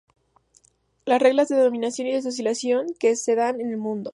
Las 1.05 1.21
reglas 1.21 1.47
de 1.49 1.59
dominación 1.59 2.07
y 2.07 2.13
de 2.13 2.23
socialización 2.23 2.87
que 2.99 3.15
se 3.15 3.35
dan 3.35 3.61
en 3.61 3.69
el 3.69 3.77
mundo 3.77 4.09